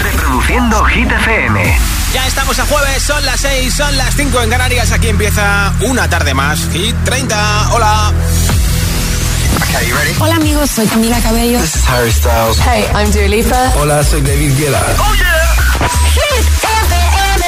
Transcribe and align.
Reproduciendo 0.00 0.82
Hit 0.86 1.12
FM. 1.12 1.78
Ya 2.14 2.26
estamos 2.26 2.58
a 2.58 2.64
jueves, 2.64 3.02
son 3.02 3.22
las 3.26 3.40
6, 3.40 3.74
son 3.76 3.94
las 3.98 4.14
5 4.14 4.40
en 4.40 4.48
Canarias. 4.48 4.90
Aquí 4.90 5.08
empieza 5.08 5.70
una 5.82 6.08
tarde 6.08 6.32
más. 6.32 6.58
Hit 6.72 6.96
30. 7.04 7.68
Hola. 7.72 8.10
Okay, 9.64 9.86
you 9.86 9.94
ready? 9.94 10.14
Hola 10.18 10.36
amigos, 10.36 10.70
soy 10.70 10.86
Camila 10.86 11.20
Cabello. 11.20 11.60
This 11.60 11.76
is 11.76 11.84
Harry 11.90 12.10
Styles. 12.10 12.58
Hey, 12.60 12.86
I'm 12.94 13.10
Dua 13.12 13.28
Lipa. 13.28 13.70
Hola, 13.76 14.02
soy 14.02 14.22
David 14.22 14.56
Guetta. 14.56 14.80
Oh 14.98 15.14
yeah. 15.14 15.58
Hit 16.14 16.46
FM. 16.64 17.44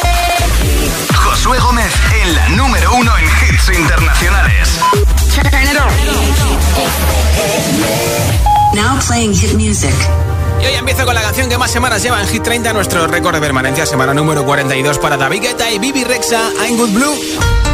Josué 1.15 1.59
Gómez 1.61 1.95
en 2.23 2.35
la 2.35 2.49
número 2.51 2.95
uno 2.95 3.17
en 3.17 3.25
hits 3.25 3.71
internacionales. 3.75 4.69
Turn 5.35 5.63
it 5.63 5.81
on. 5.81 5.89
Now 8.75 8.99
playing 9.01 9.33
hit 9.33 9.55
music. 9.55 9.95
Y 10.61 10.67
hoy 10.67 10.75
empiezo 10.75 11.05
con 11.05 11.15
la 11.15 11.23
canción 11.23 11.49
que 11.49 11.57
más 11.57 11.71
semanas 11.71 12.03
lleva 12.03 12.21
en 12.21 12.27
Hit 12.29 12.43
30, 12.43 12.73
nuestro 12.73 13.07
récord 13.07 13.35
de 13.35 13.41
permanencia, 13.41 13.87
semana 13.87 14.13
número 14.13 14.45
42 14.45 14.99
para 14.99 15.17
David 15.17 15.43
Guetta 15.43 15.71
y 15.71 15.79
Bibi 15.79 16.05
Rexa, 16.05 16.51
I'm 16.67 16.77
Good 16.77 16.91
Blue. 16.91 17.70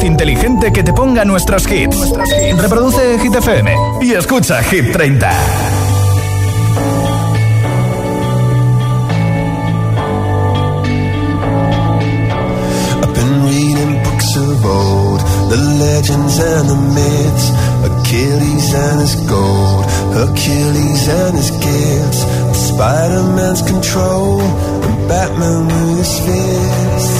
Altavoz 0.00 0.04
inteligente 0.04 0.72
que 0.72 0.82
te 0.82 0.92
ponga 0.92 1.24
nuestros 1.24 1.66
hits. 1.70 2.12
Reproduce 2.56 3.18
Hit 3.18 3.34
FM 3.34 3.74
y 4.02 4.12
escucha 4.12 4.62
Hit 4.62 4.92
30. 4.92 5.30
I've 13.02 13.14
been 13.14 13.44
reading 13.46 14.02
books 14.02 14.36
of 14.36 14.64
old, 14.64 15.20
the 15.50 15.56
legends 15.56 16.38
and 16.38 16.68
the 16.68 16.76
myths, 16.94 17.50
Achilles 17.84 18.74
and 18.74 19.00
his 19.00 19.14
gold, 19.28 19.84
Hercules 20.14 21.08
and 21.08 21.36
his 21.36 21.50
gifts, 21.50 22.24
Spider-Man's 22.68 23.62
control, 23.62 24.40
and 24.40 25.08
Batman 25.08 25.66
with 25.66 25.98
his 25.98 26.18
fist. 26.20 27.19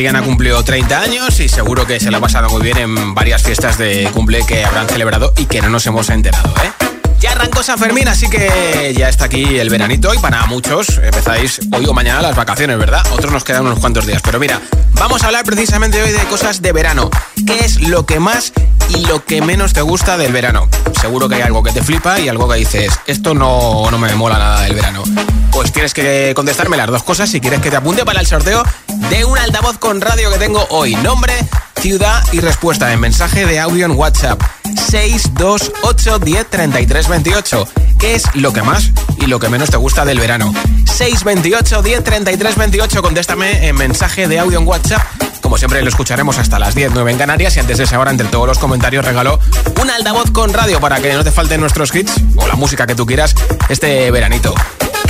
Ariana 0.00 0.22
cumplió 0.22 0.64
30 0.64 0.98
años 0.98 1.40
y 1.40 1.48
seguro 1.50 1.86
que 1.86 2.00
se 2.00 2.10
la 2.10 2.16
ha 2.16 2.20
pasado 2.22 2.48
muy 2.48 2.62
bien 2.62 2.78
en 2.78 3.14
varias 3.14 3.42
fiestas 3.42 3.76
de 3.76 4.08
cumple 4.14 4.46
que 4.46 4.64
habrán 4.64 4.88
celebrado 4.88 5.34
y 5.36 5.44
que 5.44 5.60
no 5.60 5.68
nos 5.68 5.86
hemos 5.86 6.08
enterado, 6.08 6.48
¿eh? 6.64 6.72
Ya 7.18 7.32
arrancó 7.32 7.62
San 7.62 7.78
Fermín, 7.78 8.08
así 8.08 8.26
que 8.30 8.94
ya 8.96 9.10
está 9.10 9.26
aquí 9.26 9.58
el 9.58 9.68
veranito 9.68 10.14
y 10.14 10.18
para 10.18 10.46
muchos 10.46 10.88
empezáis 10.96 11.60
hoy 11.70 11.84
o 11.84 11.92
mañana 11.92 12.22
las 12.22 12.34
vacaciones, 12.34 12.78
¿verdad? 12.78 13.02
Otros 13.12 13.30
nos 13.30 13.44
quedan 13.44 13.66
unos 13.66 13.78
cuantos 13.78 14.06
días. 14.06 14.22
Pero 14.22 14.40
mira, 14.40 14.58
vamos 14.92 15.22
a 15.22 15.26
hablar 15.26 15.44
precisamente 15.44 16.02
hoy 16.02 16.12
de 16.12 16.24
cosas 16.30 16.62
de 16.62 16.72
verano. 16.72 17.10
¿Qué 17.46 17.58
es 17.62 17.82
lo 17.82 18.06
que 18.06 18.20
más 18.20 18.54
y 18.88 19.04
lo 19.04 19.22
que 19.22 19.42
menos 19.42 19.74
te 19.74 19.82
gusta 19.82 20.16
del 20.16 20.32
verano? 20.32 20.66
Seguro 20.98 21.28
que 21.28 21.34
hay 21.34 21.42
algo 21.42 21.62
que 21.62 21.72
te 21.72 21.82
flipa 21.82 22.18
y 22.20 22.30
algo 22.30 22.48
que 22.48 22.56
dices, 22.56 22.98
esto 23.06 23.34
no, 23.34 23.90
no 23.90 23.98
me 23.98 24.14
mola 24.14 24.38
nada 24.38 24.62
del 24.62 24.74
verano. 24.74 25.02
Pues 25.50 25.72
tienes 25.72 25.92
que 25.92 26.32
contestarme 26.34 26.78
las 26.78 26.86
dos 26.86 27.02
cosas 27.02 27.28
si 27.28 27.38
quieres 27.38 27.60
que 27.60 27.70
te 27.70 27.76
apunte 27.76 28.02
para 28.06 28.20
el 28.20 28.26
sorteo 28.26 28.64
de 29.10 29.24
un 29.24 29.36
altavoz 29.36 29.76
con 29.78 30.00
radio 30.00 30.30
que 30.30 30.38
tengo 30.38 30.64
hoy. 30.70 30.94
Nombre, 30.96 31.34
ciudad 31.80 32.22
y 32.32 32.40
respuesta 32.40 32.92
en 32.92 33.00
mensaje 33.00 33.44
de 33.44 33.58
audio 33.58 33.84
en 33.84 33.92
WhatsApp. 33.92 34.40
628 34.90 36.18
10 36.20 36.46
33 36.48 37.08
28. 37.08 37.68
¿Qué 37.98 38.14
es 38.14 38.24
lo 38.34 38.52
que 38.52 38.62
más 38.62 38.90
y 39.18 39.26
lo 39.26 39.40
que 39.40 39.48
menos 39.48 39.70
te 39.70 39.76
gusta 39.76 40.04
del 40.04 40.20
verano? 40.20 40.54
628 40.86 41.82
10 41.82 42.04
33 42.04 42.56
28. 42.56 43.02
Contéstame 43.02 43.66
en 43.66 43.76
mensaje 43.76 44.28
de 44.28 44.38
audio 44.38 44.58
en 44.60 44.66
WhatsApp. 44.66 45.02
Como 45.42 45.58
siempre, 45.58 45.82
lo 45.82 45.88
escucharemos 45.88 46.38
hasta 46.38 46.58
las 46.58 46.74
10, 46.74 46.92
9 46.94 47.10
en 47.10 47.18
Canarias. 47.18 47.56
Y 47.56 47.60
antes 47.60 47.78
de 47.78 47.84
esa 47.84 47.98
hora, 47.98 48.12
entre 48.12 48.28
todos 48.28 48.46
los 48.46 48.58
comentarios, 48.58 49.04
regalo 49.04 49.40
un 49.80 49.90
altavoz 49.90 50.30
con 50.30 50.52
radio 50.52 50.80
para 50.80 51.00
que 51.00 51.12
no 51.12 51.24
te 51.24 51.32
falten 51.32 51.60
nuestros 51.60 51.94
hits 51.94 52.12
o 52.36 52.46
la 52.46 52.54
música 52.54 52.86
que 52.86 52.94
tú 52.94 53.06
quieras 53.06 53.34
este 53.68 54.10
veranito. 54.12 54.54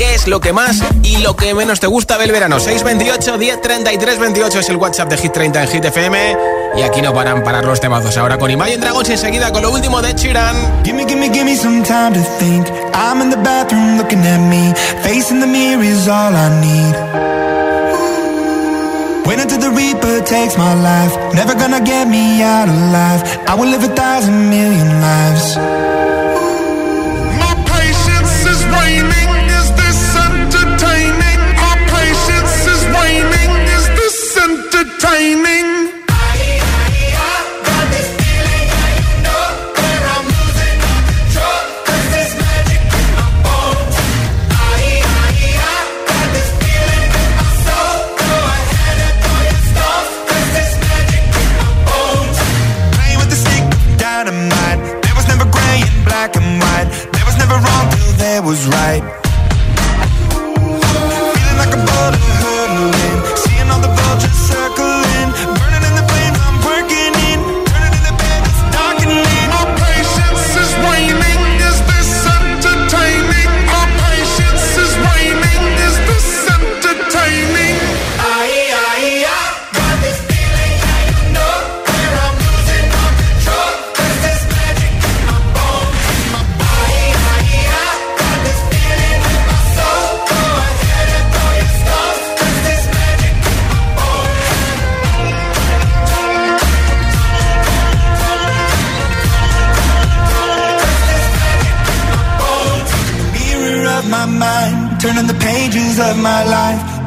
¿Qué 0.01 0.15
es 0.15 0.29
lo 0.29 0.41
que 0.41 0.55
más 0.55 0.83
y 1.03 1.19
lo 1.19 1.37
que 1.37 1.53
menos 1.53 1.79
te 1.79 1.87
gusta 1.87 2.17
del 2.17 2.33
verano? 2.33 2.59
628 2.59 3.37
10 3.37 3.61
33 3.61 4.19
28 4.19 4.61
es 4.61 4.69
el 4.71 4.77
WhatsApp 4.77 5.11
de 5.11 5.19
Hit 5.19 5.31
30 5.31 5.63
en 5.63 5.69
Hit 5.69 5.85
FM. 5.85 6.37
Y 6.79 6.81
aquí 6.81 7.03
no 7.03 7.13
paran 7.13 7.45
parar 7.45 7.67
los 7.67 7.83
temazos. 7.83 8.17
Ahora 8.17 8.39
con 8.39 8.51
Imagine 8.51 8.79
Dragons 8.79 9.11
enseguida 9.11 9.53
con 9.53 9.61
lo 9.61 9.71
último 9.71 10.01
de 10.01 10.15
Chiran. 10.15 10.57
Gimme, 10.85 11.05
gimme, 11.07 11.29
gimme 11.29 11.55
some 11.55 11.83
time 11.83 12.15
to 12.15 12.23
think. 12.39 12.67
I'm 12.95 13.21
in 13.21 13.29
the 13.29 13.37
bathroom 13.37 13.99
looking 13.99 14.25
at 14.27 14.41
me. 14.41 14.73
Facing 15.03 15.39
the 15.39 15.47
mirror 15.47 15.85
is 15.85 16.09
all 16.09 16.35
I 16.35 16.49
need. 16.63 16.97
Wait 19.27 19.39
until 19.39 19.59
the 19.59 19.69
Reaper 19.69 20.25
takes 20.25 20.57
my 20.57 20.73
life. 20.77 21.15
Never 21.35 21.55
gonna 21.55 21.85
get 21.85 22.09
me 22.09 22.43
out 22.43 22.71
alive. 22.71 23.23
I 23.47 23.55
will 23.55 23.69
live 23.69 23.85
a 23.85 23.95
thousand 23.95 24.49
million 24.49 25.03
lives. 25.03 26.20
Tiny 35.01 35.35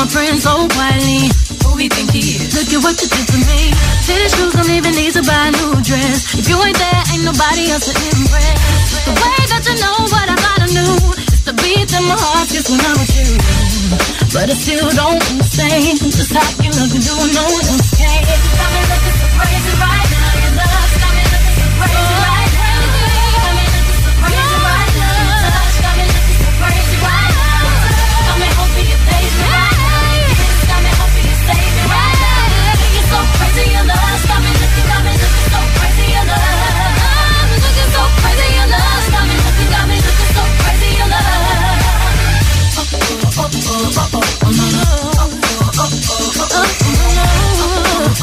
My 0.00 0.08
friends 0.08 0.48
oh, 0.48 0.64
so 0.64 0.72
quietly, 0.72 1.28
who 1.60 1.76
we 1.76 1.84
think 1.92 2.08
he 2.08 2.24
is? 2.24 2.56
Look 2.56 2.72
at 2.72 2.80
what 2.80 2.96
you 3.04 3.08
did 3.12 3.26
to 3.36 3.38
me. 3.44 3.68
Fitted 4.08 4.32
shoes 4.32 4.56
don't 4.56 4.72
even 4.72 4.96
need 4.96 5.12
to 5.12 5.20
buy 5.20 5.48
a 5.48 5.52
new 5.52 5.76
dress. 5.84 6.40
If 6.40 6.48
you 6.48 6.56
ain't 6.56 6.78
there, 6.80 7.00
ain't 7.12 7.28
nobody 7.28 7.68
else 7.68 7.84
to 7.84 7.92
impress. 7.92 9.04
The 9.04 9.12
way 9.12 9.40
that 9.52 9.60
you 9.68 9.76
know 9.76 9.96
what 10.08 10.24
I 10.24 10.36
thought 10.40 10.60
I 10.64 10.68
knew 10.72 10.96
is 11.36 11.44
the 11.44 11.52
beat 11.52 11.92
in 11.92 12.04
my 12.08 12.16
heart 12.16 12.48
just 12.48 12.72
when 12.72 12.80
I'm 12.80 12.96
with 12.96 13.12
you. 13.12 13.28
But 14.32 14.48
I 14.48 14.56
still 14.56 14.88
don't 14.88 15.20
understand 15.20 16.00
just 16.00 16.32
how 16.32 16.48
you 16.64 16.72
look 16.80 16.96
and 16.96 17.04
do 17.04 17.14
no 17.36 17.44
one 17.60 17.68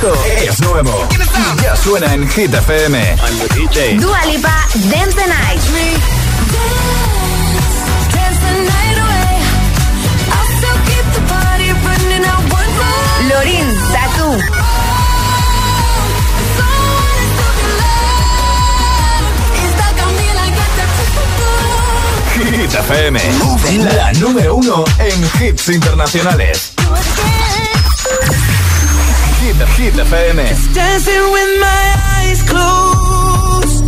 Es 0.00 0.60
nuevo. 0.60 1.08
Y 1.58 1.62
ya 1.62 1.74
suena 1.74 2.14
en 2.14 2.28
Hit 2.28 2.54
FM. 2.54 3.16
Dua 3.98 4.24
Lipa, 4.26 4.66
Dance 4.74 5.16
the 5.16 5.26
Night. 5.26 5.60
Lorin, 13.28 13.66
Tatu. 13.92 14.38
Hit 22.34 22.74
FM. 22.74 23.20
La 23.96 24.12
número 24.12 24.54
uno 24.54 24.84
en 24.98 25.44
hits 25.44 25.68
internacionales. 25.70 26.77
Hit, 29.58 29.94
Hit 29.94 29.94
FM. 29.94 30.36
Dancing 30.72 31.32
with 31.32 31.52
my 31.60 31.84
eyes 32.14 32.42
closed. 32.42 33.84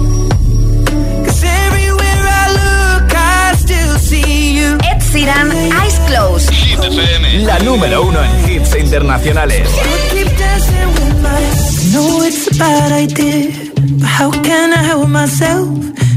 Cause 1.25 1.43
everywhere 1.45 2.23
I 2.43 2.47
look, 2.59 3.15
I 3.15 3.55
still 3.57 3.97
see 3.99 4.59
you. 4.59 4.79
Ed 4.91 5.01
Sheeran, 5.01 5.51
Eyes 5.81 5.99
Closed. 6.09 6.51
Hit 6.51 6.81
FM. 6.81 7.45
La 7.47 7.59
número 7.61 8.03
uno 8.03 8.21
en 8.21 8.51
hits 8.51 8.75
internacionales. 8.75 9.69
Know 11.93 12.23
it's 12.25 12.49
a 12.49 12.59
bad 12.59 12.93
idea, 12.93 13.51
but 13.99 14.09
how 14.09 14.31
can 14.31 14.73
I 14.73 14.83
help 14.83 15.09
myself? 15.09 15.69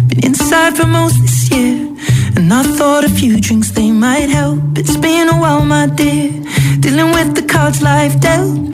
Been 0.08 0.24
inside 0.26 0.76
for 0.76 0.88
most 0.88 1.20
this 1.22 1.50
year, 1.52 1.90
and 2.36 2.52
I 2.52 2.64
thought 2.64 3.04
a 3.04 3.10
few 3.10 3.40
drinks 3.40 3.72
they 3.72 3.92
might 3.92 4.30
help. 4.30 4.60
It's 4.78 4.98
been 4.98 5.30
a 5.30 5.38
while, 5.40 5.64
my 5.66 5.88
dear, 5.88 6.30
dealing 6.80 7.12
with 7.14 7.36
the 7.36 7.44
cards 7.48 7.82
life 7.82 8.20
dealt. 8.20 8.74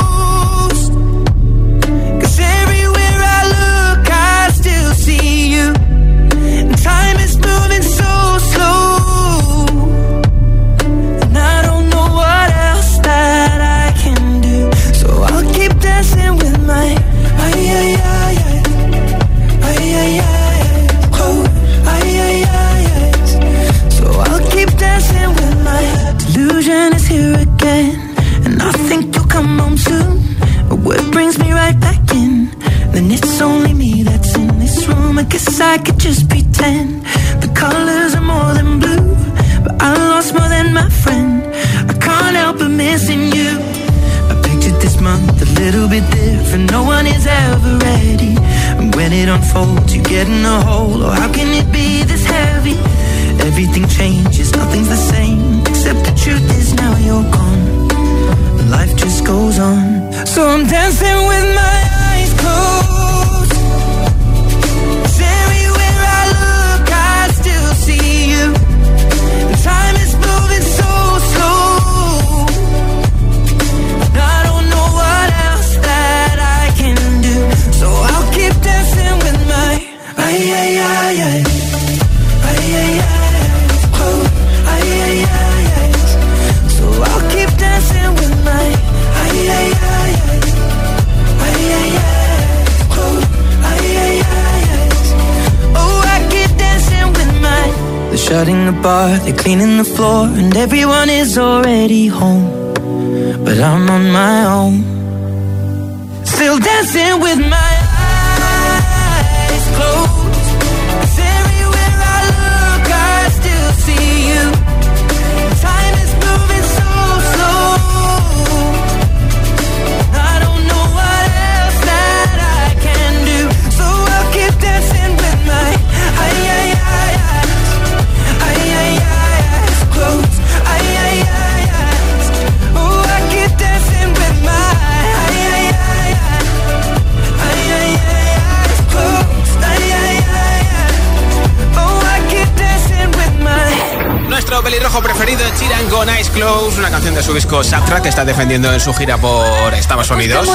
Close, 146.33 146.79
una 146.79 146.89
canción 146.89 147.13
de 147.13 147.23
su 147.23 147.33
disco 147.33 147.63
Soundtrack 147.63 148.03
que 148.03 148.09
está 148.09 148.23
defendiendo 148.23 148.71
en 148.71 148.79
su 148.79 148.93
gira 148.93 149.17
por 149.17 149.73
Estados 149.73 150.09
Unidos. 150.11 150.47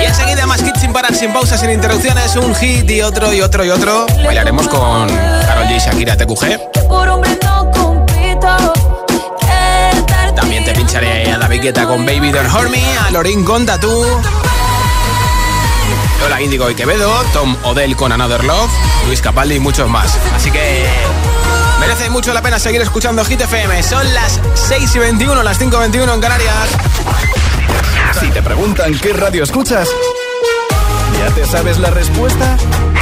Y 0.00 0.04
enseguida 0.04 0.46
más 0.46 0.62
hits 0.62 0.80
sin 0.80 0.92
parar, 0.92 1.14
sin 1.14 1.32
pausas, 1.32 1.60
sin 1.60 1.70
interrupciones, 1.70 2.36
un 2.36 2.54
hit 2.54 2.90
y 2.90 3.02
otro 3.02 3.32
y 3.32 3.40
otro 3.42 3.64
y 3.64 3.70
otro. 3.70 4.06
Bailaremos 4.24 4.68
con 4.68 5.08
Karol 5.08 5.66
G 5.66 5.76
y 5.76 5.78
Shakira 5.78 6.16
TQG. 6.16 6.72
que 6.72 6.80
por 6.88 7.08
hombre 7.08 7.38
no 7.42 7.70
compito. 7.70 8.72
¿Qué 9.40 10.02
tal 10.06 10.34
También 10.34 10.64
te 10.64 10.72
pincharé 10.72 11.30
a 11.32 11.38
David 11.38 11.62
Guetta 11.62 11.86
con 11.86 12.06
Baby 12.06 12.32
Don't 12.32 12.52
Hurt 12.52 12.70
Me, 12.70 12.82
a 12.98 13.10
Lorin 13.10 13.44
con 13.44 13.66
Tattoo, 13.66 14.20
Lola 16.20 16.40
Índigo 16.40 16.70
y 16.70 16.74
Quevedo, 16.74 17.22
Tom 17.32 17.56
Odell 17.64 17.96
con 17.96 18.12
Another 18.12 18.44
Love, 18.44 18.70
Luis 19.06 19.20
Capaldi 19.20 19.56
y 19.56 19.60
muchos 19.60 19.88
más. 19.88 20.16
Así 20.34 20.50
que 20.50 20.86
merece 21.80 22.10
mucho 22.10 22.32
la 22.32 22.42
pena 22.42 22.58
seguir 22.58 22.80
escuchando 22.82 23.24
Hit 23.24 23.40
FM. 23.40 23.82
Son 23.82 24.14
las 24.14 24.38
6 24.54 24.94
y 24.94 24.98
21, 24.98 25.42
las 25.42 25.58
5 25.58 25.76
y 25.76 25.80
21 25.80 26.14
en 26.14 26.20
Canarias. 26.20 26.68
Si 28.20 28.28
te 28.28 28.42
preguntan 28.42 28.96
qué 28.98 29.14
radio 29.14 29.42
escuchas, 29.42 29.88
¿ya 31.18 31.34
te 31.34 31.46
sabes 31.46 31.78
la 31.78 31.90
respuesta? 31.90 32.56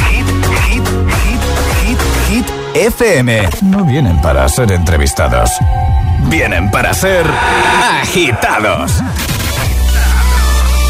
Hit, 0.08 0.26
hit, 0.70 0.84
hit, 1.24 1.40
hit, 1.82 1.98
hit, 2.28 2.46
FM. 2.74 3.48
No 3.62 3.84
vienen 3.84 4.20
para 4.22 4.48
ser 4.48 4.70
entrevistados, 4.70 5.50
vienen 6.28 6.70
para 6.70 6.94
ser 6.94 7.26
agitados. 8.00 8.92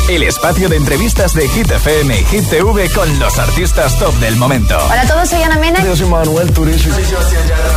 El 0.08 0.22
espacio 0.22 0.70
de 0.70 0.76
entrevistas 0.76 1.34
de 1.34 1.46
Hit 1.48 1.70
FM 1.70 2.18
y 2.18 2.24
Hit 2.24 2.48
TV 2.48 2.88
con 2.92 3.18
los 3.18 3.38
artistas 3.38 3.98
top 3.98 4.14
del 4.14 4.36
momento. 4.36 4.74
Hola 4.86 5.02
a 5.02 5.06
todos, 5.06 5.28
soy 5.28 5.42
Ana 5.42 5.58
Mena. 5.58 5.84
Yo 5.84 5.94
soy 5.94 6.08
Manuel 6.08 6.50
Turizo. 6.50 6.88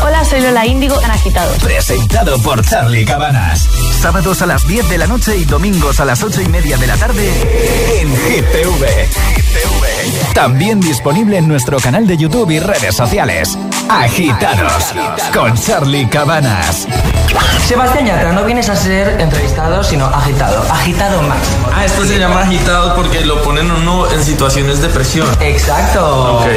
Hola, 0.02 0.24
soy 0.24 0.40
Lola 0.40 0.66
Índigo, 0.66 0.98
tan 1.00 1.12
agitados. 1.12 1.58
Presentado 1.58 2.42
por 2.42 2.66
Charlie 2.66 3.04
Cabanas. 3.04 3.68
Sábados 4.00 4.42
a 4.42 4.46
las 4.46 4.66
10 4.66 4.88
de 4.88 4.98
la 4.98 5.08
noche 5.08 5.36
y 5.36 5.44
domingos 5.44 6.00
a 6.00 6.06
las 6.06 6.24
8 6.24 6.42
y 6.44 6.48
media 6.48 6.78
de 6.78 6.88
la 6.88 6.96
tarde 6.96 7.30
en 8.00 8.08
Hit 8.08 8.46
TV. 8.50 9.10
También 10.34 10.80
disponible 10.80 11.38
en 11.38 11.50
nuestro 11.50 11.80
canal 11.80 12.08
de 12.08 12.16
YouTube 12.16 12.50
y 12.52 12.60
redes 12.60 12.96
sociales. 12.96 13.58
Agitados 13.90 14.94
con 15.34 15.54
Charlie 15.56 16.08
Cabanas. 16.08 16.88
Sebastián 17.66 18.06
Yatra, 18.06 18.32
no 18.34 18.44
vienes 18.44 18.70
a 18.70 18.76
ser 18.76 19.20
entrevistado, 19.20 19.84
sino 19.84 20.06
agitado. 20.06 20.66
Agitado 20.72 21.22
máximo. 21.22 21.68
Ah, 21.74 21.86
esto 21.86 22.06
se 22.06 22.18
llama 22.18 22.42
agitado 22.42 22.96
porque 22.96 23.22
lo 23.22 23.42
ponen 23.44 23.72
uno 23.72 24.10
en 24.12 24.24
situaciones 24.24 24.82
de 24.82 24.90
presión. 24.90 25.28
Exacto. 25.40 26.40
Ok. 26.40 26.48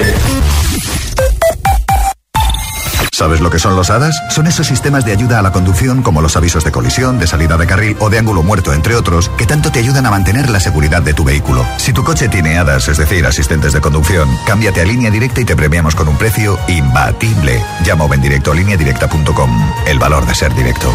¿Sabes 3.14 3.40
lo 3.40 3.48
que 3.48 3.61
son 3.61 3.77
los 3.77 3.90
HADAS? 3.90 4.20
Son 4.29 4.48
esos 4.48 4.66
sistemas 4.66 5.05
de 5.05 5.12
ayuda 5.12 5.38
a 5.38 5.42
la 5.42 5.53
conducción 5.53 6.03
como 6.03 6.20
los 6.20 6.37
avisos 6.37 6.64
de 6.64 6.72
colisión, 6.72 7.20
de 7.20 7.29
salida 7.29 7.57
de 7.57 7.64
carril 7.64 7.96
o 8.00 8.11
de 8.11 8.18
ángulo 8.18 8.42
muerto, 8.42 8.72
entre 8.72 8.96
otros, 8.96 9.29
que 9.38 9.46
tanto 9.46 9.70
te 9.70 9.79
ayudan 9.79 10.05
a 10.07 10.11
mantener 10.11 10.50
la 10.50 10.59
seguridad 10.59 11.00
de 11.00 11.14
tu 11.14 11.22
vehículo. 11.22 11.64
Si 11.77 11.92
tu 11.92 12.03
coche 12.03 12.29
tiene 12.29 12.59
HADAS, 12.59 12.88
es 12.88 12.98
decir, 12.98 13.24
asistentes 13.24 13.72
de 13.72 13.81
conducción, 13.81 14.29
cámbiate 14.48 14.81
a 14.81 14.85
línea 14.85 15.12
directa 15.12 15.40
y 15.40 15.44
te 15.44 15.55
premiamos 15.55 15.94
con 15.94 16.09
un 16.09 16.18
precio 16.18 16.59
imbatible. 16.66 17.62
Llama 17.85 18.07
o 18.07 18.09
ven 18.09 18.20
directo 18.20 18.50
a 18.50 18.57
lineadirecta.com. 18.57 19.72
El 19.87 20.00
valor 20.00 20.27
de 20.27 20.35
ser 20.35 20.53
directo. 20.53 20.92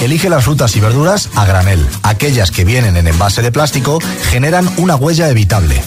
Elige 0.00 0.30
las 0.30 0.44
frutas 0.44 0.76
y 0.76 0.80
verduras 0.80 1.28
a 1.34 1.44
granel. 1.44 1.84
Aquellas 2.04 2.52
que 2.52 2.64
vienen 2.64 2.96
en 2.96 3.08
envase 3.08 3.42
de 3.42 3.50
plástico 3.50 3.98
generan 4.30 4.70
una 4.76 4.94
huella 4.94 5.28
evitable. 5.28 5.82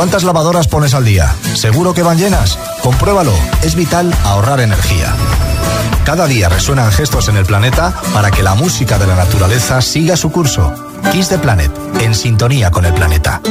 ¿Cuántas 0.00 0.24
lavadoras 0.24 0.66
pones 0.66 0.94
al 0.94 1.04
día? 1.04 1.36
¿Seguro 1.52 1.92
que 1.92 2.02
van 2.02 2.16
llenas? 2.16 2.58
Compruébalo, 2.82 3.34
es 3.62 3.74
vital 3.74 4.10
ahorrar 4.24 4.60
energía. 4.60 5.14
Cada 6.06 6.26
día 6.26 6.48
resuenan 6.48 6.90
gestos 6.90 7.28
en 7.28 7.36
el 7.36 7.44
planeta 7.44 7.92
para 8.14 8.30
que 8.30 8.42
la 8.42 8.54
música 8.54 8.98
de 8.98 9.06
la 9.06 9.14
naturaleza 9.14 9.82
siga 9.82 10.16
su 10.16 10.32
curso. 10.32 10.72
Kiss 11.12 11.28
the 11.28 11.38
Planet, 11.38 11.70
en 12.00 12.14
sintonía 12.14 12.70
con 12.70 12.86
el 12.86 12.94
planeta. 12.94 13.42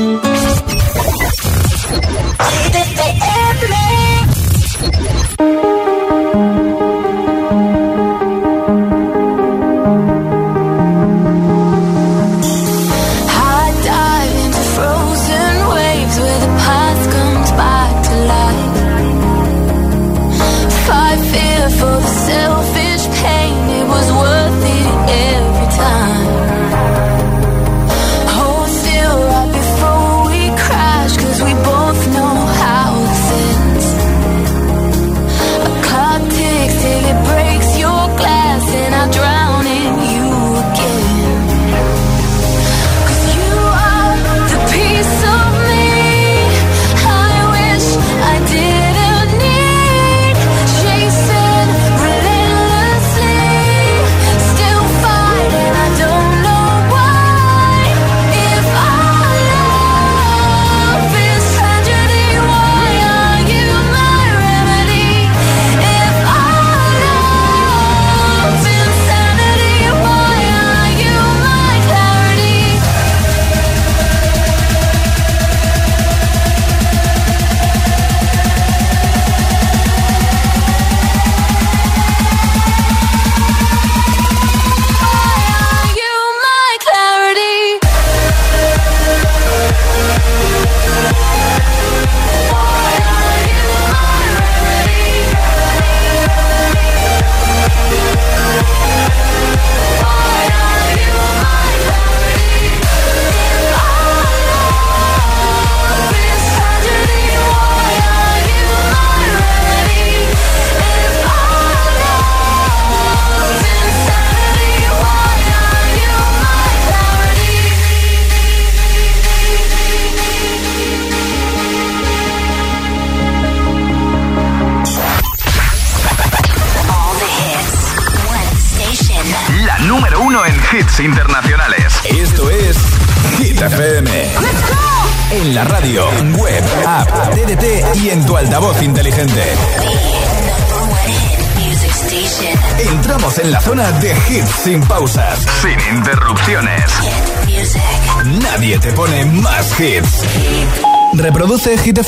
Reproduce 151.29 151.77
Hit 151.77 151.99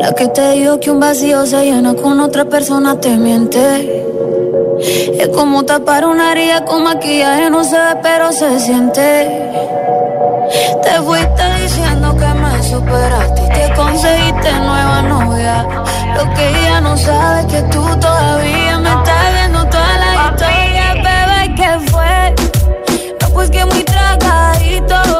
La 0.00 0.12
que 0.16 0.26
te 0.26 0.50
digo 0.50 0.80
que 0.80 0.90
un 0.90 0.98
vacío 0.98 1.46
se 1.46 1.64
llena 1.64 1.94
con 1.94 2.18
otra 2.18 2.44
persona 2.46 2.98
te 2.98 3.16
miente. 3.16 4.04
Es 5.16 5.28
como 5.28 5.62
tapar 5.64 6.04
una 6.04 6.32
herida 6.32 6.64
con 6.64 6.82
maquillaje, 6.82 7.50
no 7.50 7.62
se 7.62 7.76
ve, 7.76 8.00
pero 8.02 8.32
se 8.32 8.58
siente. 8.58 9.52
Te 10.82 10.90
fuiste 11.02 11.42
diciendo 11.62 12.16
que 12.16 12.26
me 12.26 12.62
superaste 12.64 13.42
y 13.44 13.48
te 13.48 13.74
conseguiste 13.76 14.52
nueva 14.58 15.02
novia. 15.02 15.68
Lo 16.16 16.34
que 16.34 16.48
ella 16.48 16.80
no 16.80 16.96
sabe 16.96 17.40
es 17.40 17.46
que 17.46 17.62
tú 17.72 17.82
todavía 18.00 18.78
me 18.78 18.90
estás 18.90 19.34
viendo 19.34 19.64
toda 19.66 19.98
la 19.98 20.30
historia, 20.30 20.94
bebé, 20.94 21.54
que 21.54 21.90
fue. 21.90 22.34
No, 23.20 23.28
pues 23.30 23.50
que 23.50 23.64
muy 23.64 23.82
tragadito. 23.84 25.18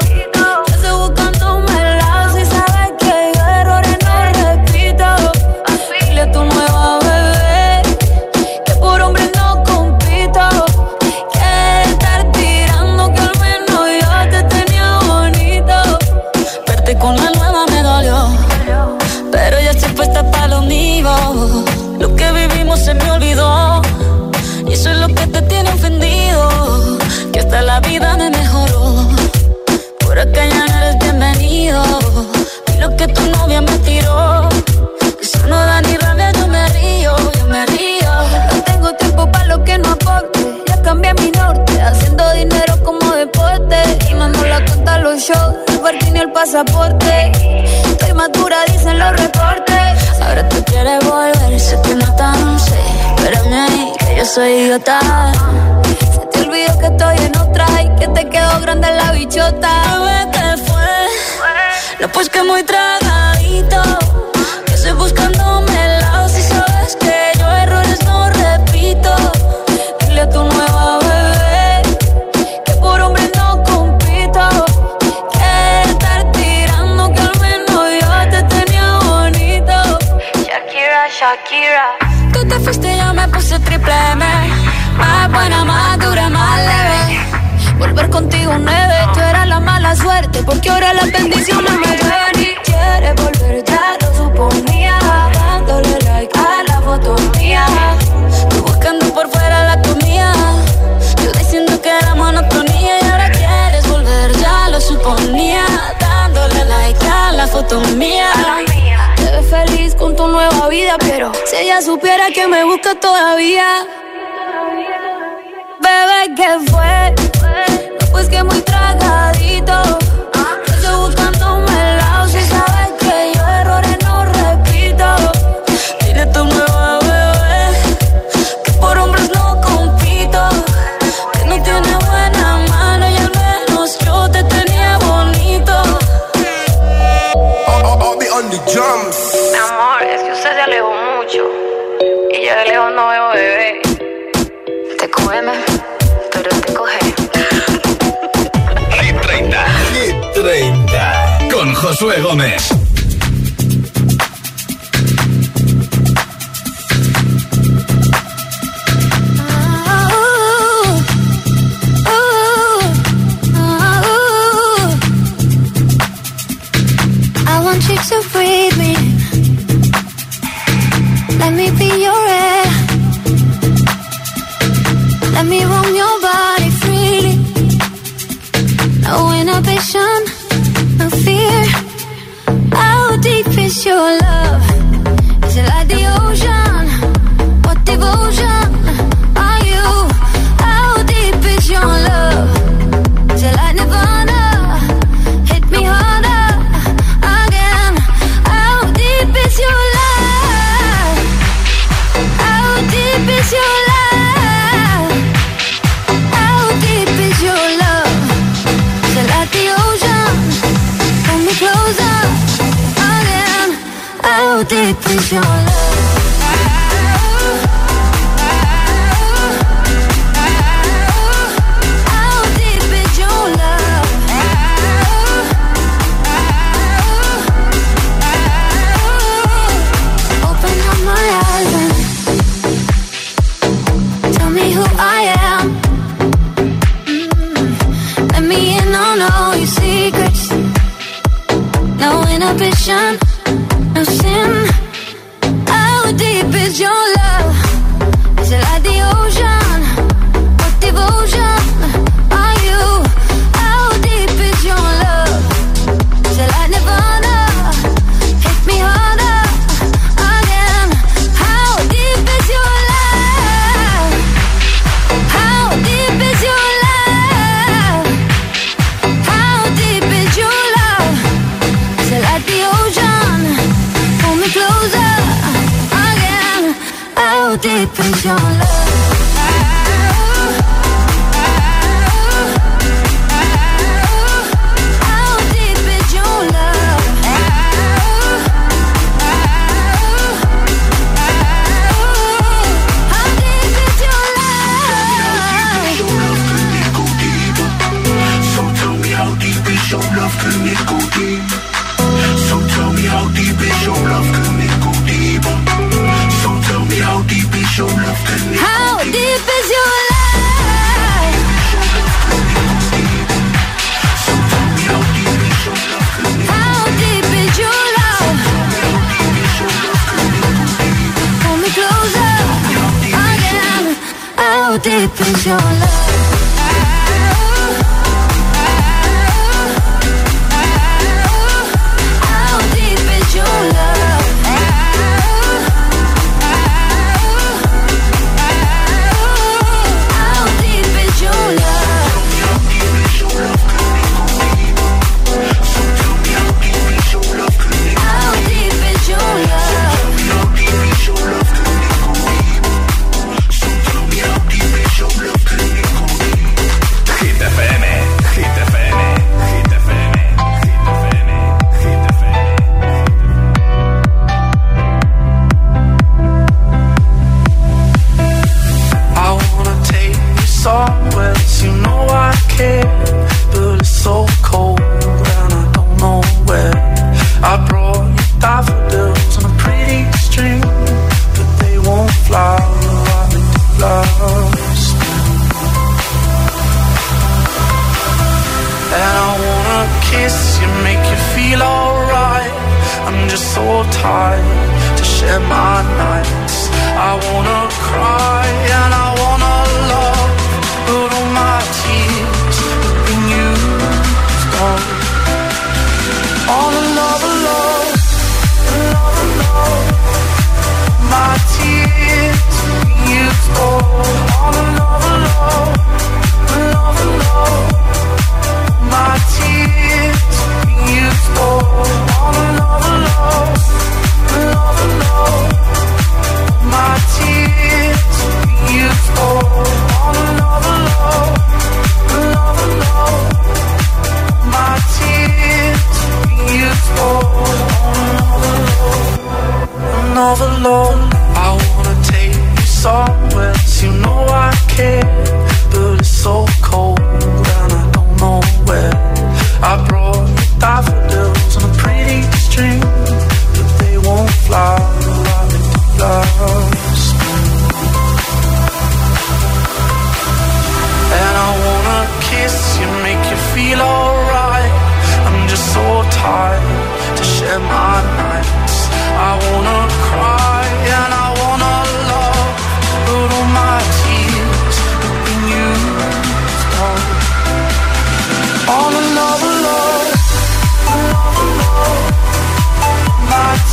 Todavía. 112.95 114.02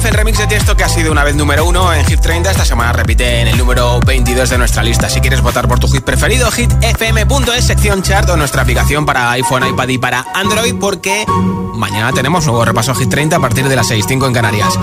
Love, 0.00 0.06
el 0.06 0.14
remix 0.14 0.38
de 0.38 0.46
Tiesto 0.46 0.76
que 0.76 0.84
ha 0.84 0.88
sido 0.88 1.12
una 1.12 1.24
vez 1.24 1.34
número 1.34 1.66
uno 1.66 1.92
en 1.92 2.04
Hit 2.06 2.20
30. 2.20 2.50
Esta 2.50 2.64
semana 2.64 2.92
repite 2.92 3.40
en 3.40 3.48
el 3.48 3.58
número 3.58 4.00
22 4.00 4.48
de 4.48 4.56
nuestra 4.56 4.82
lista. 4.82 5.10
Si 5.10 5.20
quieres 5.20 5.42
votar 5.42 5.68
por 5.68 5.78
tu 5.78 5.88
hit 5.88 6.02
preferido, 6.02 6.50
hitfm.es, 6.50 7.64
sección 7.64 8.02
chart 8.02 8.28
o 8.30 8.36
nuestra 8.36 8.62
aplicación 8.62 9.04
para 9.04 9.30
iPhone, 9.32 9.66
iPad 9.66 9.88
y 9.88 9.98
para 9.98 10.24
Android, 10.34 10.74
porque 10.80 11.26
mañana 11.74 12.12
tenemos 12.12 12.46
nuevo 12.46 12.64
repaso 12.64 12.94
Hit 12.94 13.10
30 13.10 13.36
a 13.36 13.40
partir 13.40 13.68
de 13.68 13.76
las 13.76 13.90
6.05 13.90 14.28
en 14.28 14.32
Canarias. 14.32 14.78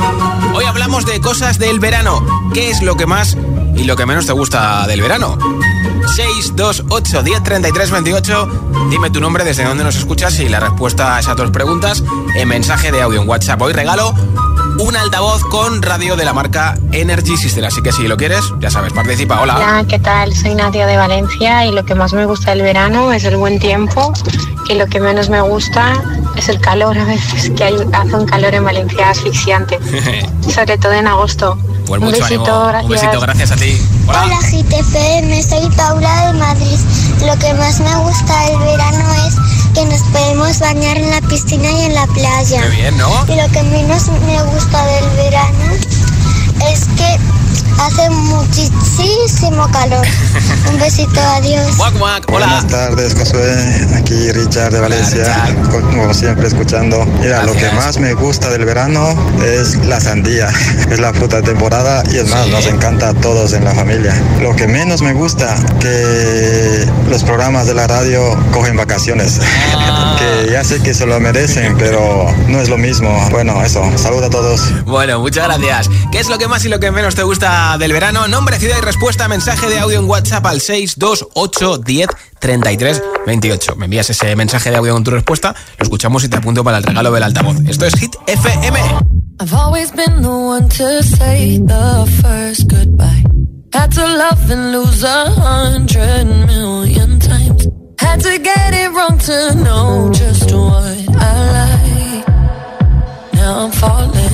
Hoy 0.53 0.65
hablamos 0.65 1.05
de 1.05 1.19
cosas 1.19 1.57
del 1.57 1.79
verano. 1.79 2.23
¿Qué 2.53 2.69
es 2.69 2.81
lo 2.81 2.95
que 2.95 3.05
más 3.05 3.37
y 3.75 3.85
lo 3.85 3.95
que 3.95 4.05
menos 4.05 4.25
te 4.25 4.33
gusta 4.33 4.85
del 4.87 5.01
verano? 5.01 5.37
628 6.15 7.23
10 7.23 7.43
33 7.43 7.91
28. 7.91 8.49
Dime 8.89 9.09
tu 9.09 9.19
nombre, 9.19 9.43
desde 9.43 9.63
dónde 9.63 9.83
nos 9.83 9.95
escuchas 9.95 10.39
y 10.39 10.49
la 10.49 10.59
respuesta 10.59 11.15
a 11.15 11.19
esas 11.19 11.35
dos 11.35 11.51
preguntas 11.51 12.03
en 12.35 12.47
mensaje 12.47 12.91
de 12.91 13.01
audio 13.01 13.21
en 13.21 13.29
WhatsApp. 13.29 13.61
Hoy 13.61 13.73
regalo 13.73 14.13
un 14.79 14.95
altavoz 14.95 15.43
con 15.43 15.81
radio 15.81 16.15
de 16.15 16.25
la 16.25 16.33
marca 16.33 16.77
Energy 16.91 17.37
System. 17.37 17.65
Así 17.65 17.81
que 17.81 17.91
si 17.91 18.07
lo 18.07 18.17
quieres, 18.17 18.43
ya 18.59 18.69
sabes, 18.69 18.93
participa. 18.93 19.41
Hola. 19.41 19.55
Hola, 19.55 19.85
¿qué 19.87 19.99
tal? 19.99 20.35
Soy 20.35 20.55
Nadia 20.55 20.85
de 20.85 20.97
Valencia 20.97 21.65
y 21.65 21.71
lo 21.71 21.83
que 21.85 21.95
más 21.95 22.13
me 22.13 22.25
gusta 22.25 22.51
del 22.51 22.61
verano 22.61 23.11
es 23.11 23.23
el 23.23 23.37
buen 23.37 23.59
tiempo 23.59 24.13
y 24.69 24.75
lo 24.75 24.87
que 24.87 24.99
menos 24.99 25.29
me 25.29 25.41
gusta 25.41 25.93
es 26.35 26.49
el 26.49 26.59
calor 26.59 26.97
a 26.97 27.05
veces, 27.05 27.51
que 27.55 27.63
hay, 27.63 27.75
hace 27.93 28.15
un 28.15 28.25
calor 28.25 28.53
en 28.53 28.63
Valencia 28.63 29.09
asfixiante, 29.09 29.79
sobre 30.53 30.77
todo 30.77 30.93
en 30.93 31.07
agosto. 31.07 31.57
Pues 31.87 32.01
un 32.01 32.07
mucho 32.07 32.19
besito, 32.19 32.43
ánimo. 32.43 32.67
gracias. 32.67 32.83
Un 32.83 32.89
besito, 32.89 33.19
gracias 33.21 33.51
a 33.51 33.55
ti. 33.55 33.81
Hola. 34.07 34.23
Hola 34.25 34.37
GTFM, 34.41 35.43
soy 35.43 35.69
Paula 35.75 36.27
de 36.27 36.39
Madrid. 36.39 36.79
Lo 37.25 37.39
que 37.39 37.53
más 37.53 37.79
me 37.79 37.95
gusta 37.95 38.41
del 38.49 38.59
verano 38.59 39.05
es 39.25 39.46
que 39.77 39.85
nos 39.85 40.01
podemos 40.01 40.59
bañar 40.59 40.97
en 40.97 41.11
la 41.11 41.21
piscina 41.21 41.69
y 41.71 41.85
en 41.85 41.93
la 41.93 42.07
playa. 42.07 42.61
Qué 42.63 42.69
bien, 42.69 42.97
¿no? 42.97 43.09
Y 43.27 43.35
lo 43.35 43.47
que 43.51 43.61
menos 43.61 44.07
me 44.25 44.41
gusta 44.41 44.85
del 44.87 45.09
verano 45.17 46.06
es 46.71 46.85
que 46.97 47.17
hace 47.81 48.09
muchísimo 48.09 49.69
calor. 49.71 50.05
Un 50.71 50.79
besito, 50.79 51.19
adiós. 51.21 51.77
Guac, 51.77 51.97
guac. 51.97 52.23
Hola. 52.31 52.45
Buenas 52.47 52.67
tardes, 52.67 53.13
Josué. 53.15 53.87
Aquí 53.95 54.31
Richard 54.31 54.71
de 54.71 54.79
Valencia, 54.79 55.55
co- 55.71 55.81
como 55.81 56.13
siempre 56.13 56.47
escuchando. 56.47 57.05
Mira, 57.21 57.43
lo 57.43 57.53
que 57.53 57.69
más 57.71 57.97
me 57.99 58.13
gusta 58.13 58.49
del 58.49 58.65
verano 58.65 59.15
es 59.43 59.75
la 59.85 59.99
sandía. 59.99 60.47
Es 60.87 60.99
la 60.99 61.11
fruta 61.13 61.37
de 61.37 61.41
temporada 61.43 62.01
y 62.11 62.17
es 62.17 62.29
más, 62.29 62.47
nos 62.47 62.65
encanta 62.65 63.09
a 63.09 63.13
todos 63.13 63.51
en 63.53 63.65
la 63.65 63.73
familia. 63.73 64.13
Lo 64.41 64.55
que 64.55 64.67
menos 64.67 65.01
me 65.01 65.11
gusta, 65.13 65.53
que 65.81 66.87
los 67.09 67.23
programas 67.25 67.67
de 67.67 67.73
la 67.73 67.87
radio 67.87 68.21
cogen 68.53 68.77
vacaciones. 68.77 69.39
que 70.17 70.51
ya 70.51 70.63
sé 70.63 70.81
que 70.81 70.93
se 70.93 71.05
lo 71.05 71.19
merecen, 71.19 71.75
pero 71.77 72.33
no 72.47 72.61
es 72.61 72.69
lo 72.69 72.77
mismo. 72.77 73.09
Bueno, 73.31 73.61
eso. 73.63 73.83
Saludos 73.97 74.25
a 74.27 74.29
todos. 74.29 74.85
Bueno, 74.85 75.19
muchas 75.19 75.45
gracias. 75.45 75.89
¿Qué 76.11 76.19
es 76.19 76.29
lo 76.29 76.37
que 76.37 76.46
más 76.47 76.65
y 76.65 76.69
lo 76.69 76.79
que 76.79 76.91
menos 76.91 77.15
te 77.15 77.23
gusta 77.23 77.77
del 77.77 77.93
verano? 77.93 78.27
Nombre, 78.27 78.59
ciudad 78.59 78.77
y 78.77 78.81
respuesta, 78.81 79.27
mensaje 79.27 79.67
de 79.67 79.79
audio 79.79 79.99
en 79.99 80.05
WhatsApp 80.05 80.45
al 80.45 80.61
628 80.61 81.77
10 81.79 82.07
33 82.39 83.03
28. 83.25 83.75
Me 83.75 83.85
envías 83.85 84.09
ese 84.09 84.35
mensaje 84.35 84.69
de 84.69 84.77
audio 84.77 84.93
con 84.93 85.03
tu 85.03 85.11
respuesta, 85.11 85.55
lo 85.77 85.83
escuchamos 85.83 86.23
y 86.23 86.29
te 86.29 86.37
apunto 86.37 86.63
para 86.63 86.77
el 86.77 86.83
regalo 86.83 87.11
del 87.11 87.23
altavoz. 87.23 87.57
Esto 87.67 87.85
es 87.85 87.93
Hit 87.95 88.15
FM. 88.27 88.79
I've 89.39 89.53
always 89.53 89.91
been 89.91 90.21
the 90.21 90.29
one 90.29 90.67
to 90.69 91.03
say 91.03 91.59
the 91.59 92.05
first 92.21 92.67
goodbye. 92.67 93.23
Had 93.73 93.91
to 93.91 94.07
love 94.07 94.51
and 94.51 94.71
lose 94.71 95.03
a 95.03 95.29
hundred 95.29 96.25
million 96.47 97.19
times. 97.19 97.67
Had 97.99 98.21
to 98.21 98.39
get 98.39 98.73
it 98.73 98.91
wrong 98.93 99.17
to 99.19 99.55
know 99.63 100.11
just 100.11 100.51
what 100.51 100.97
I 101.21 102.23
like. 102.23 102.27
Now 103.33 103.65
I'm 103.65 103.71
falling. 103.71 104.26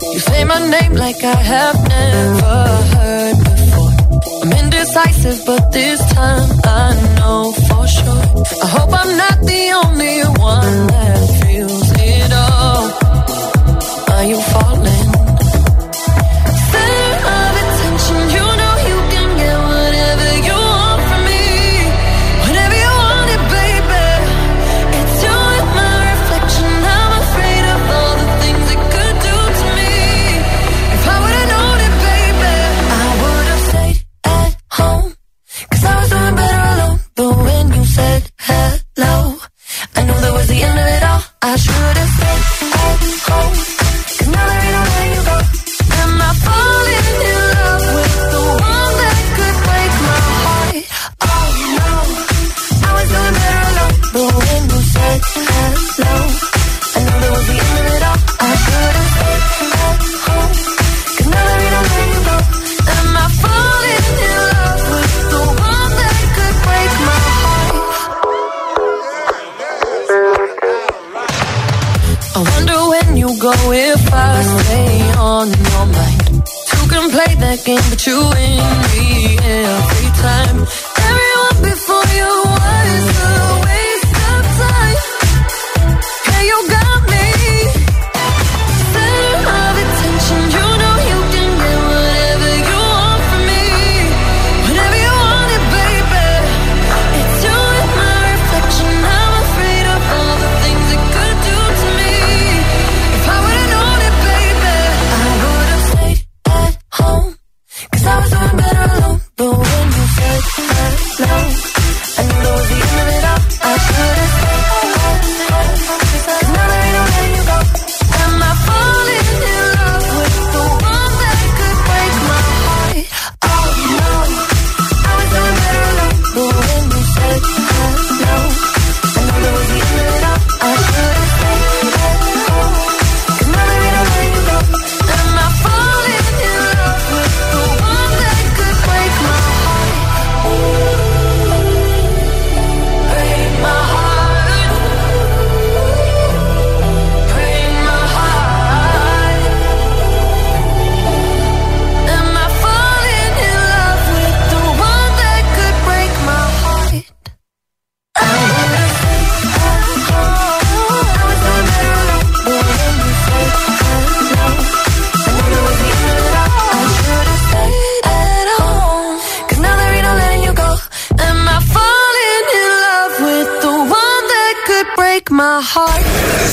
You 0.00 0.18
say 0.18 0.44
my 0.44 0.58
name 0.70 0.94
like 0.94 1.22
I 1.22 1.36
have 1.36 1.76
never 1.88 2.66
heard 2.94 3.36
before. 3.44 3.92
I'm 4.42 4.52
indecisive, 4.52 5.44
but 5.44 5.70
this 5.70 6.00
time 6.12 6.48
I 6.64 7.16
know 7.18 7.52
for 7.52 7.86
sure. 7.86 8.24
I 8.62 8.68
hope 8.76 8.90
I'm 8.92 9.16
not 9.16 9.38
the 9.40 9.64
only 9.84 10.20
one 10.40 10.86
that 10.86 11.20
feels 11.42 11.92
it 11.96 12.32
all. 12.32 12.82
Are 14.14 14.24
you 14.24 14.40
falling? 14.40 14.81
Hello, 38.96 39.38
I 39.96 40.04
knew 40.04 40.12
that 40.12 40.32
was 40.32 40.48
the 40.48 40.62
end 40.62 40.78
of 40.78 40.86
it 40.86 41.02
all. 41.02 41.22
I 41.42 41.56
should've 41.56 42.08
stayed 42.08 42.61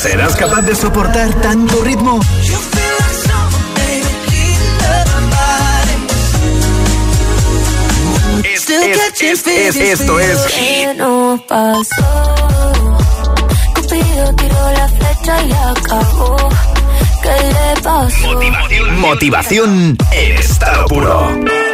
¿Serás 0.02 0.36
capaz 0.36 0.62
de 0.64 0.74
soportar 0.74 1.32
tanto 1.42 1.84
ritmo? 1.84 2.20
Es, 9.22 9.76
esto 9.76 10.20
es. 10.20 10.38
Motivación, 18.24 19.00
Motivación 19.00 19.98
en 20.12 20.32
estado 20.36 20.86
puro. 20.88 21.69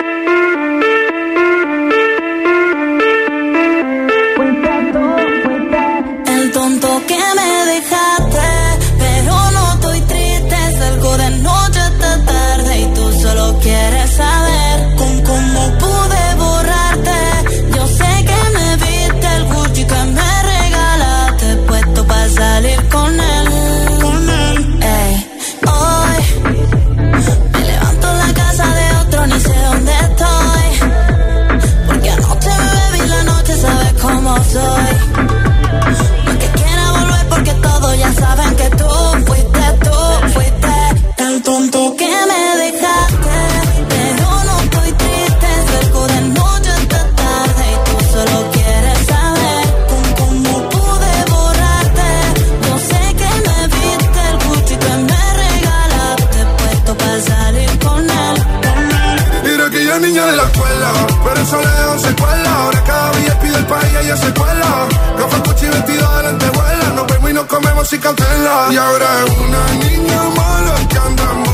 ella 64.01 64.15
ya 64.15 64.17
se 64.17 64.33
cuela. 64.33 64.87
Gafas, 65.17 65.41
cuchi, 65.41 65.67
vestida 65.67 66.17
delante 66.17 66.49
vuela. 66.49 66.89
Nos 66.95 67.07
vemos 67.07 67.29
y 67.29 67.33
nos 67.33 67.45
comemos 67.45 67.87
sin 67.87 67.99
cancela. 67.99 68.67
Y 68.71 68.77
ahora 68.77 69.07
es 69.25 69.31
una 69.37 69.63
niña 69.85 70.23
mala 70.35 70.75
que 70.89 70.97
andamos 70.97 71.44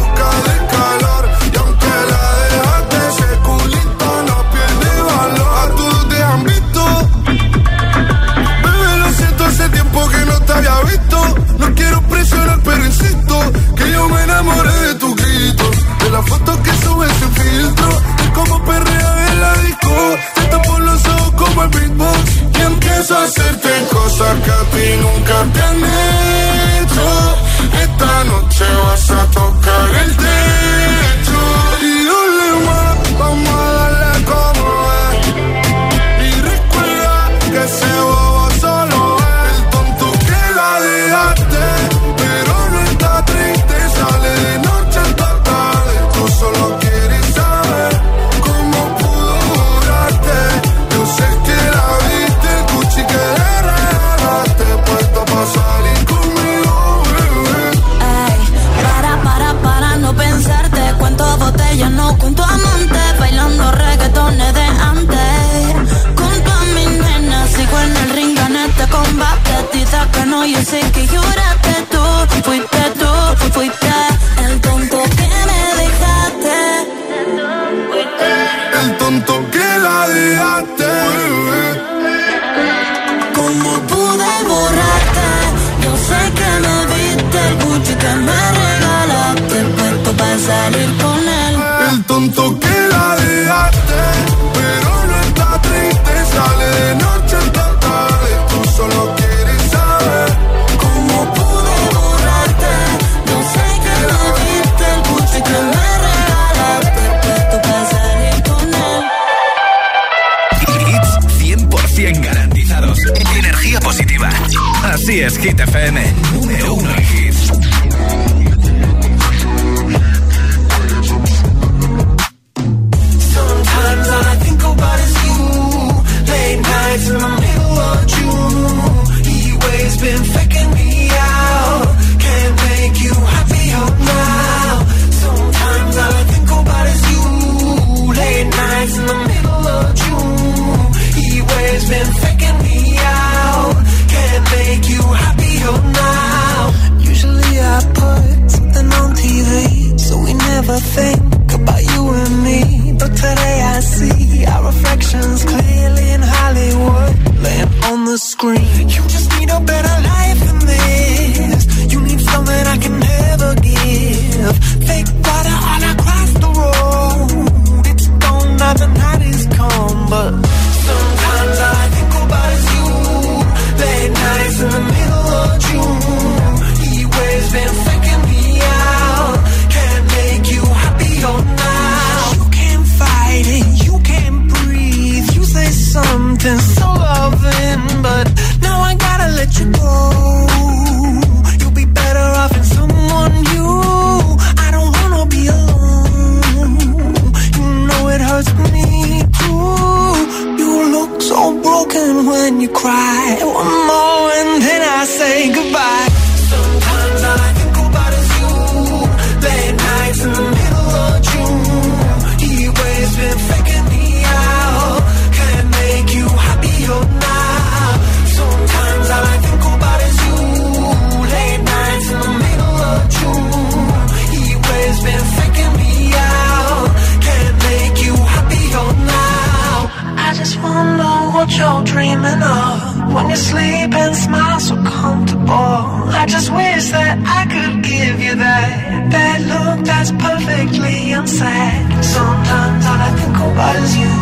what 231.42 231.58
you're 231.58 231.84
dreaming 231.84 232.44
of 232.44 233.14
when 233.14 233.30
you 233.32 233.36
sleep 233.36 233.92
and 234.02 234.16
smile 234.16 234.60
so 234.60 234.76
comfortable. 234.76 235.82
I 236.22 236.26
just 236.28 236.52
wish 236.54 236.86
that 236.94 237.18
I 237.40 237.42
could 237.54 237.82
give 237.82 238.18
you 238.22 238.36
that 238.36 239.10
that 239.10 239.38
look 239.52 239.78
that's 239.90 240.12
perfectly 240.12 241.14
unsaid. 241.18 241.82
Sometimes 242.06 242.86
all 242.86 243.02
I 243.10 243.12
think 243.18 243.38
about 243.42 243.76
is 243.82 243.94
you. 244.02 244.16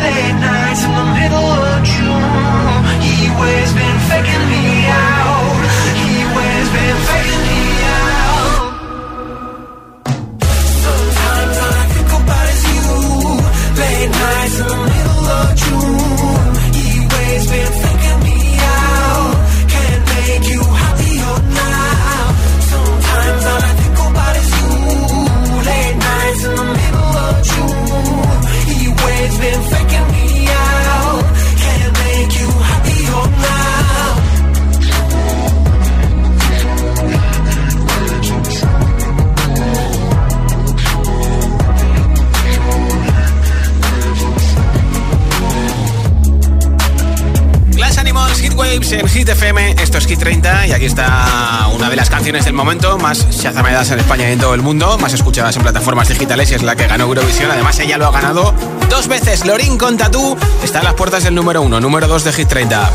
Late 0.00 0.38
nights 0.48 0.82
in 0.88 0.92
the 1.00 1.06
middle 1.20 1.50
of 1.68 1.78
June. 1.92 2.84
He 3.04 3.14
always 3.28 3.70
been 3.76 3.98
faking 4.08 4.44
me 4.52 4.64
out. 4.88 5.60
He 6.00 6.10
always 6.24 6.66
been 6.76 6.98
faking 7.10 7.42
me 7.48 7.60
out. 8.00 8.80
Sometimes 10.88 11.56
all 11.64 11.74
I 11.80 11.86
think 11.92 12.10
about 12.16 12.46
is 12.54 12.62
you. 12.72 12.88
Late 13.82 14.12
nights 14.24 14.56
in 14.56 14.66
the 14.72 14.80
middle 14.88 15.26
of 15.36 15.48
June. 15.60 16.29
He 17.50 17.60
always 17.64 17.89
Waves 48.70 48.92
en 48.92 49.08
Hit 49.08 49.28
FM, 49.28 49.74
esto 49.82 49.98
es 49.98 50.06
Hit 50.06 50.20
30 50.20 50.68
y 50.68 50.72
aquí 50.72 50.84
está 50.84 51.66
una 51.74 51.90
de 51.90 51.96
las 51.96 52.08
canciones 52.08 52.44
del 52.44 52.54
momento 52.54 52.98
más 52.98 53.28
shazameadas 53.28 53.90
en 53.90 53.98
España 53.98 54.28
y 54.28 54.32
en 54.32 54.38
todo 54.38 54.54
el 54.54 54.62
mundo, 54.62 54.96
más 54.98 55.12
escuchadas 55.12 55.56
en 55.56 55.62
plataformas 55.62 56.08
digitales 56.08 56.52
y 56.52 56.54
es 56.54 56.62
la 56.62 56.76
que 56.76 56.86
ganó 56.86 57.04
Eurovisión. 57.04 57.50
Además 57.50 57.80
ella 57.80 57.98
lo 57.98 58.06
ha 58.06 58.12
ganado 58.12 58.54
dos 58.88 59.08
veces. 59.08 59.44
Lorin 59.44 59.76
con 59.76 59.96
Tatú 59.96 60.36
está 60.62 60.80
a 60.80 60.82
las 60.84 60.94
puertas 60.94 61.24
del 61.24 61.34
número 61.34 61.62
uno, 61.62 61.80
número 61.80 62.06
2 62.06 62.22
de 62.22 62.32
Hit 62.32 62.48
30. 62.48 62.90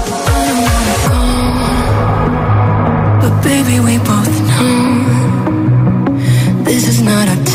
But 3.21 3.43
baby, 3.43 3.81
we 3.81 3.97
both 3.97 4.29
know 4.47 5.03
this 6.63 6.87
is 6.87 7.01
not 7.01 7.27
our 7.27 7.54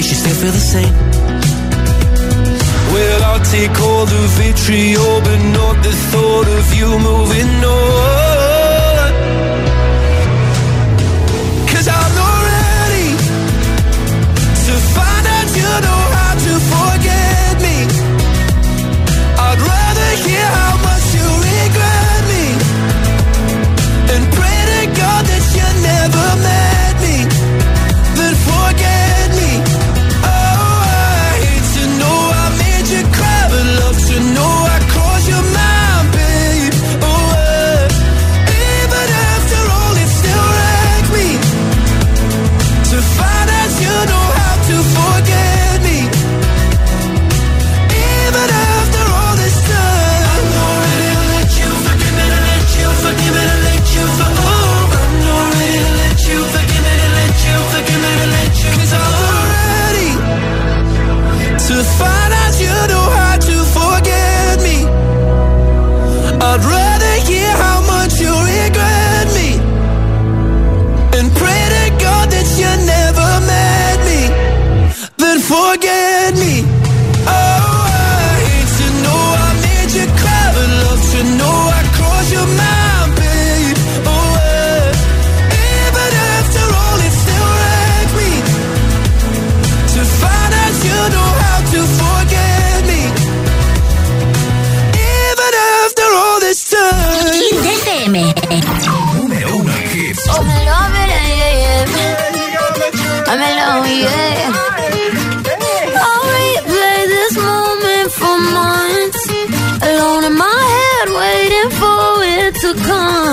guess 0.00 0.10
you 0.10 0.16
still 0.16 0.34
feel 0.34 0.52
the 0.52 0.58
same. 0.58 0.94
Well, 2.94 3.22
I'll 3.22 3.44
take 3.44 3.78
all 3.80 4.06
the 4.06 4.22
vitriol, 4.38 5.20
but 5.20 5.40
not 5.58 5.76
the 5.84 5.92
thought 6.10 6.48
of 6.48 6.74
you 6.74 6.88
moving 6.98 7.64
on. 7.64 8.39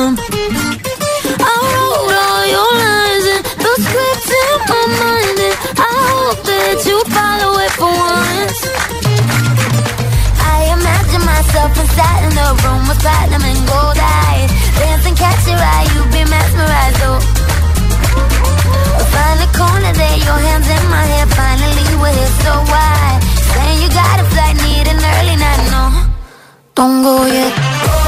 I 0.08 0.16
wrote 0.16 2.16
all 2.16 2.44
your 2.48 2.72
lines 2.80 3.28
and 3.28 3.44
those 3.60 3.84
scripts 3.84 4.32
in 4.32 4.56
my 4.72 4.80
mind, 5.04 5.36
and 5.36 5.52
I 5.84 5.92
hope 6.08 6.40
that 6.48 6.80
you 6.88 6.96
follow 7.12 7.60
it 7.60 7.76
for 7.76 7.92
once. 7.92 8.72
I 10.48 10.72
imagine 10.72 11.28
myself 11.28 11.76
inside 11.76 12.24
in 12.24 12.40
a 12.40 12.56
room 12.56 12.88
with 12.88 13.04
platinum 13.04 13.52
and 13.52 13.60
gold 13.68 14.00
eyes, 14.00 14.48
dancing, 14.80 15.20
catch 15.20 15.44
your 15.44 15.60
eye, 15.60 15.92
you'd 15.92 16.08
be 16.16 16.24
mesmerized. 16.24 17.04
Oh. 17.04 17.20
Find 19.12 19.44
the 19.44 19.52
corner 19.60 19.92
there, 19.92 20.20
your 20.24 20.40
hands 20.40 20.72
in 20.72 20.84
my 20.88 21.04
hair. 21.04 21.28
Finally, 21.36 21.84
we're 22.00 22.16
here, 22.16 22.32
so 22.48 22.64
why? 22.72 23.20
Saying 23.52 23.84
you 23.84 23.92
got 23.92 24.24
a 24.24 24.26
flight, 24.32 24.56
need 24.64 24.88
an 24.88 25.04
early 25.04 25.36
night, 25.36 25.68
no. 25.68 26.16
Don't 26.80 27.04
go 27.04 27.28
yet. 27.28 28.07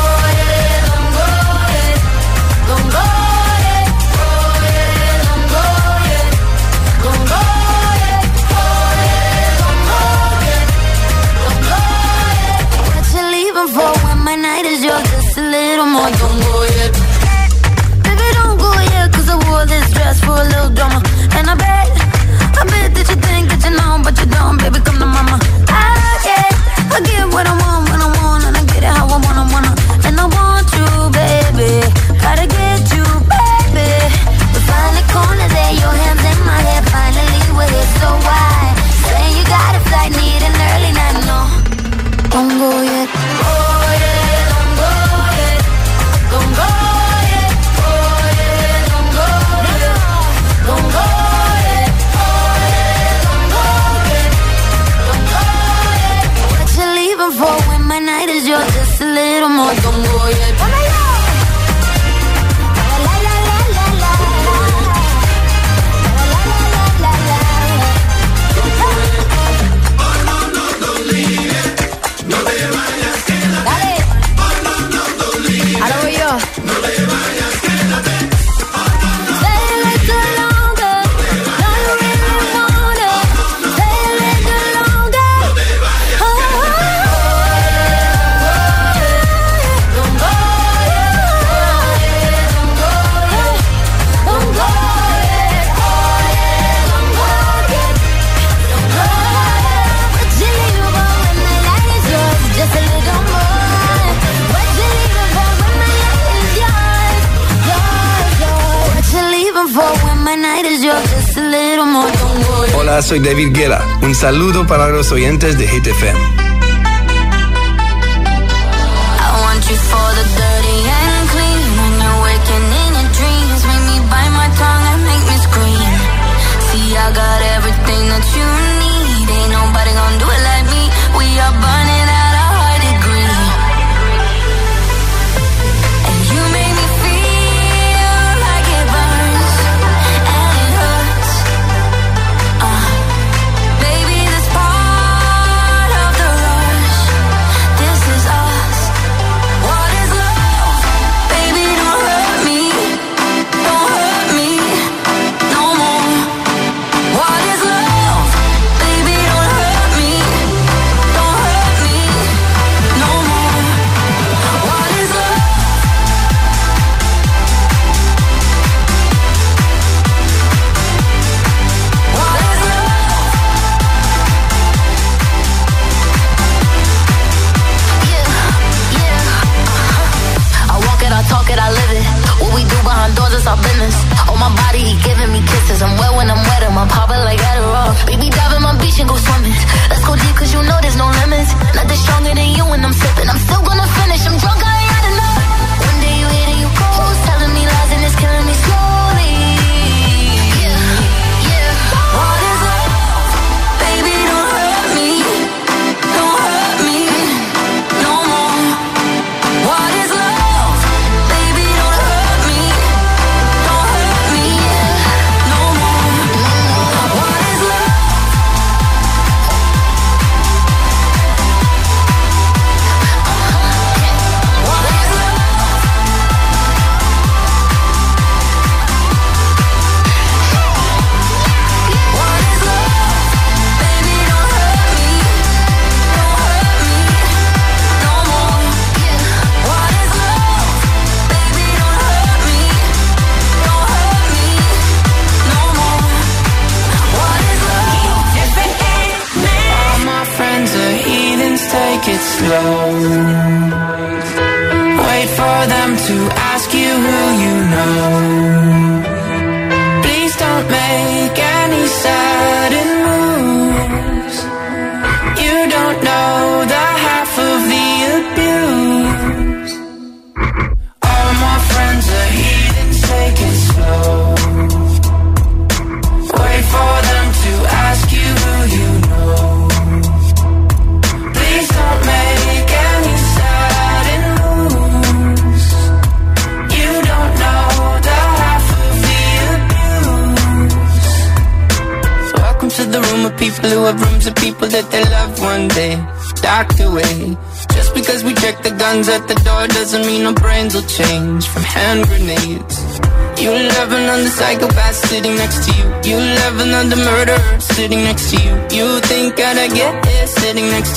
soy 113.09 113.19
David 113.21 113.55
Guerra. 113.55 113.83
Un 114.03 114.13
saludo 114.13 114.67
para 114.67 114.89
los 114.89 115.11
oyentes 115.11 115.57
de 115.57 115.65
GTFM. 115.65 116.19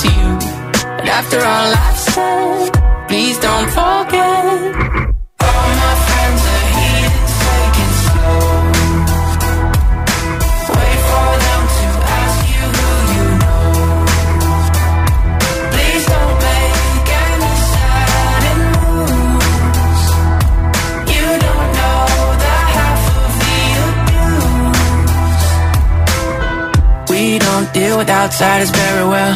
to 0.03 0.09
you. 0.19 0.31
And 0.99 1.07
after 1.09 1.39
all 1.53 1.69
I've 1.85 1.99
said, 2.13 2.71
please 3.09 3.37
don't 3.39 3.69
forget. 3.79 4.45
All 5.47 5.69
my 5.83 5.93
friends 6.07 6.41
are 6.53 6.67
here, 6.77 7.11
slow. 8.03 8.39
Wait 10.75 10.99
for 11.09 11.29
them 11.45 11.61
to 11.77 11.87
ask 12.21 12.37
you 12.53 12.65
who 12.77 12.89
you 13.13 13.25
know. 13.41 13.63
Please 15.73 16.05
don't 16.13 16.37
make 16.47 17.07
any 17.25 17.53
sudden 17.71 18.59
moves. 18.83 20.03
You 21.15 21.27
don't 21.45 21.69
know 21.79 22.01
the 22.43 22.55
half 22.75 23.03
of 23.21 23.31
the 23.43 23.59
abuse. 23.87 25.09
We 27.11 27.23
don't 27.45 27.67
deal 27.73 27.95
with 27.99 28.09
outsiders 28.09 28.71
very 28.71 29.07
well. 29.07 29.35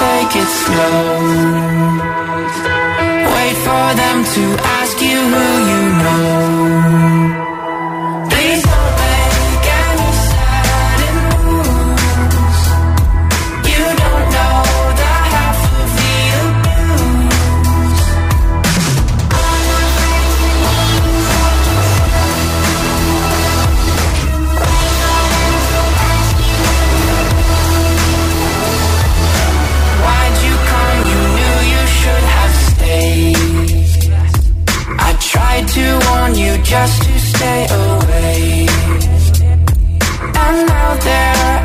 take 0.00 0.34
it 0.42 0.50
slow. 0.62 1.60
Wait 3.34 3.56
for 3.66 3.86
them 4.02 4.18
to 4.34 4.44
ask 4.78 4.96
you 5.08 5.18
who 5.32 5.46
you 5.70 5.82
know. 6.00 7.49
on 36.30 36.38
you 36.38 36.56
just 36.62 37.02
to 37.02 37.18
stay 37.18 37.66
away. 37.70 38.66
And 40.34 40.68
now 40.68 40.94
there 40.96 41.59